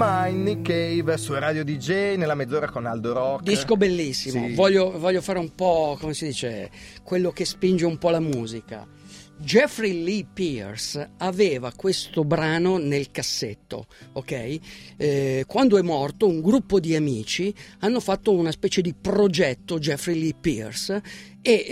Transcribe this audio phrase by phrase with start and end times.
[0.00, 3.42] Mind, Nick Cave su Radio DJ nella mezz'ora con Aldo Rock.
[3.42, 4.54] Disco bellissimo, Sì.
[4.54, 6.70] voglio, voglio fare un po', come si dice,
[7.02, 8.86] quello che spinge un po' la musica.
[9.40, 14.58] Jeffrey Lee Pierce aveva questo brano nel cassetto, ok?
[14.96, 20.18] Eh, quando è morto, un gruppo di amici hanno fatto una specie di progetto Jeffrey
[20.18, 21.02] Lee Pierce
[21.48, 21.64] e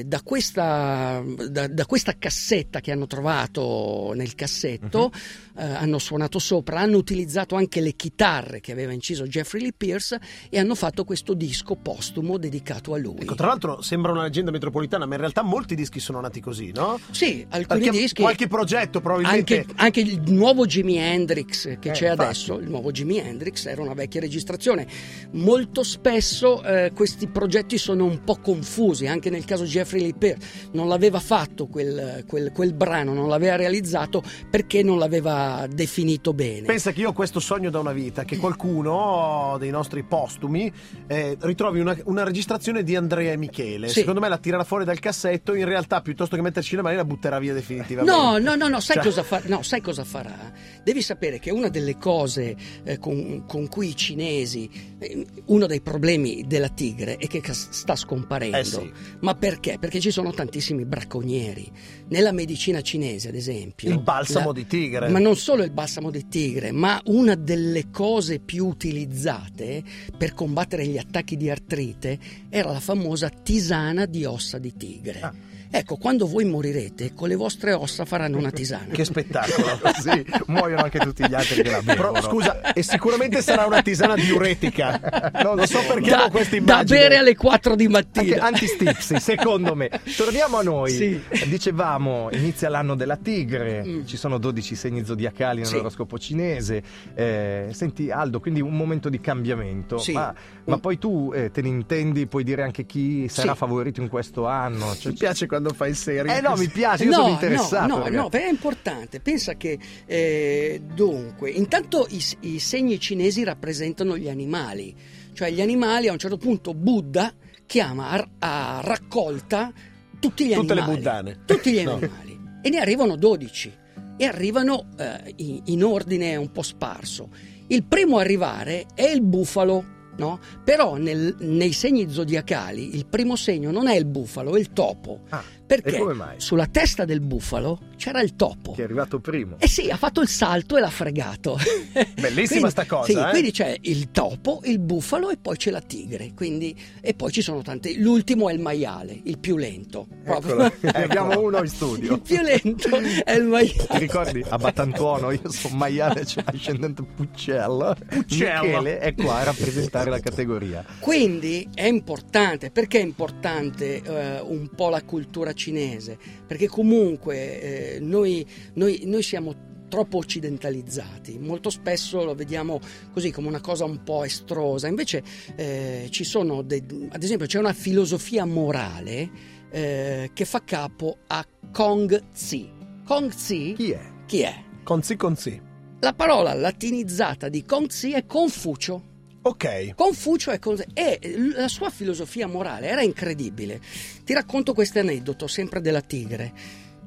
[0.00, 5.10] eh, da, questa, da- da questa cassetta che hanno trovato nel cassetto
[5.56, 10.20] eh, hanno suonato sopra, hanno utilizzato anche le chitarre che aveva inciso Jeffrey Lee Pierce
[10.50, 13.20] e hanno fatto questo disco postumo dedicato a lui.
[13.20, 16.72] Ecco, tra l'altro sembra una leggenda metropolitana, ma in realtà molti dischi sono nati così,
[16.74, 17.00] no?
[17.10, 18.20] Sì, alcuni Perché dischi.
[18.20, 22.20] qualche progetto probabilmente Anche, anche il nuovo Jimi Hendrix che Eh, c'è infatti.
[22.22, 24.86] adesso, il nuovo Jimi Hendrix era una vecchia registrazione.
[25.30, 30.88] Molto spesso eh, questi progetti sono un po' confusi, anche nel caso Jeffrey Pierce non
[30.88, 36.66] l'aveva fatto quel, quel- quel brano, non l'aveva realizzato perché non l'aveva definito bene.
[36.66, 40.70] Pensa che io ho questo sogno da una vita, che qualcuno dei nostri postumi
[41.06, 43.88] eh, ritrovi una, una registrazione di Andrea e Michele.
[43.88, 44.00] Sì.
[44.00, 47.04] Secondo me la tirerà fuori dal cassetto, in realtà piuttosto che metterci le mani la
[47.04, 48.18] butterà via definitivamente.
[48.20, 50.52] No, no, no, no, sai, Cioè- cosa fa- no, sai cosa farà?
[50.82, 52.54] Devi sapere che una delle cose
[52.84, 57.96] eh, con, con cui i cinesi, eh, uno dei problemi della tigre è che sta
[57.96, 58.56] scomparendo.
[58.56, 58.85] Eh sì.
[59.20, 59.76] Ma perché?
[59.78, 61.70] Perché ci sono tantissimi bracconieri.
[62.08, 63.90] Nella medicina cinese, ad esempio.
[63.90, 65.08] Il balsamo la- di tigre.
[65.08, 69.82] Ma non solo il balsamo di tigre, ma una delle cose più utilizzate
[70.16, 75.20] per combattere gli attacchi di artrite era la famosa tisana di ossa di tigre.
[75.20, 75.32] Ah.
[75.70, 78.86] Ecco, quando voi morirete, con le vostre ossa faranno una tisana.
[78.92, 79.66] Che spettacolo.
[80.00, 82.12] Sì, muoiono anche tutti gli altri che la bevono.
[82.12, 85.32] Però, scusa, e sicuramente sarà una tisana diuretica.
[85.42, 86.98] Non lo so perché da, ho questa da immagine.
[87.00, 88.44] bere alle 4 di mattina.
[88.46, 89.90] antistipsi, secondo me.
[90.16, 90.90] Torniamo a noi.
[90.90, 91.20] Sì.
[91.48, 94.04] Dicevamo, inizia l'anno della tigre, Mm.
[94.06, 95.72] ci sono 12 segni zodiacali Sì.
[95.72, 96.82] nell'oroscopo cinese.
[97.14, 99.98] Eh, senti Aldo, quindi un momento di cambiamento.
[99.98, 100.12] Sì.
[100.12, 100.32] Ma,
[100.64, 103.58] ma Un- poi tu eh, te ne intendi, puoi dire anche chi sarà Sì.
[103.58, 104.94] favorito in questo anno?
[104.94, 106.32] Cioè, Mi piace quando fai il serio.
[106.32, 107.86] eh no, mi piace, io sono interessato.
[107.86, 109.20] No, no, perché- no, è importante.
[109.20, 114.94] Pensa che eh, dunque, intanto i, i segni cinesi rappresentano gli animali,
[115.32, 117.32] cioè gli animali a un certo punto Buddha
[117.66, 119.72] chiama a, a raccolta
[120.18, 120.96] tutti gli Tutte le animali.
[120.98, 121.38] buddane.
[121.44, 121.94] Tutti gli No.
[121.94, 122.40] animali.
[122.62, 123.72] E ne arrivano 12
[124.16, 127.28] e arrivano eh, in, in ordine un po' sparso.
[127.68, 129.94] Il primo a arrivare è il bufalo.
[130.16, 130.38] No?
[130.64, 135.20] Però nel- nei segni zodiacali il primo segno non è il bufalo, è il topo.
[135.28, 136.00] Ah, Perché
[136.36, 138.72] sulla testa del bufalo c'era il topo.
[138.72, 139.56] Che è arrivato primo.
[139.58, 141.58] Eh sì, ha fatto il salto e l'ha fregato.
[142.14, 143.30] Bellissima Quindi- sta cosa, Sì, eh?
[143.30, 146.32] quindi c'è il topo, il bufalo e poi c'è la tigre.
[146.34, 147.98] Quindi, e poi ci sono tanti.
[148.00, 150.06] L'ultimo è il maiale, il più lento.
[150.24, 152.14] Eccolo, ne abbiamo uno in studio.
[152.14, 153.86] Il più lento è il maiale.
[153.88, 155.30] Ti ricordi a Battantuono?
[155.32, 157.96] Io sono maiale cioè, ascendente Puccello.
[158.08, 158.62] Puccello.
[158.62, 160.84] Michele è qua a rappresentare la categoria.
[161.00, 166.16] Quindi è importante, perché è importante eh, un po' la cultura cinese?
[166.46, 172.80] Perché comunque eh, noi, noi- noi siamo troppo occidentalizzati, molto spesso lo vediamo
[173.12, 175.22] così come una cosa un po' estrosa, invece
[175.54, 179.30] eh, ci sono, dei- ad esempio c'è una filosofia morale
[179.70, 182.68] eh, che fa capo a Kong Tzu.
[183.04, 184.00] Kong Tzu Chi è?
[184.26, 184.54] chi è?
[184.82, 185.60] Conzi conzi.
[186.00, 189.14] La parola latinizzata di Kong Tzu è Confucio.
[189.46, 189.94] Ok.
[189.94, 191.20] Confucio è con- e
[191.54, 193.80] la sua filosofia morale era incredibile.
[194.24, 196.52] Ti racconto questo aneddoto sempre della tigre.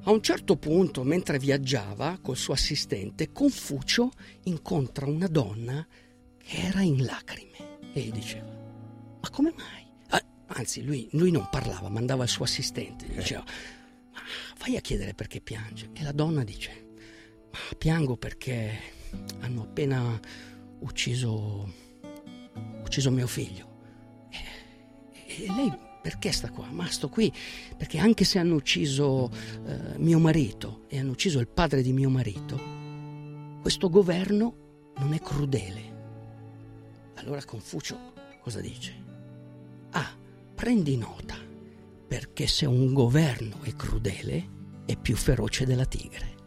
[0.03, 4.11] A un certo punto, mentre viaggiava col suo assistente, Confucio
[4.43, 5.85] incontra una donna
[6.37, 8.47] che era in lacrime e gli diceva:
[9.21, 9.87] Ma come mai?
[10.51, 13.05] Anzi, lui, lui non parlava, mandava il suo assistente.
[13.05, 13.43] Gli diceva:
[14.13, 14.21] Ma
[14.59, 15.89] vai a chiedere perché piange.
[15.91, 16.87] E la donna dice:
[17.51, 18.79] Ma piango perché
[19.41, 20.17] hanno appena
[20.79, 21.88] ucciso
[22.89, 23.67] ucciso mio figlio.
[24.31, 26.65] E, lei perché sta qua?
[26.71, 27.31] Ma sto qui
[27.77, 29.29] perché anche se hanno ucciso
[29.65, 32.59] eh, mio marito e hanno ucciso il padre di mio marito,
[33.61, 35.97] questo governo non è crudele.
[37.15, 39.05] Allora Confucio cosa dice?
[39.91, 40.11] Ah,
[40.55, 41.35] prendi nota,
[42.07, 46.37] perché se un governo è crudele è più feroce della tigre.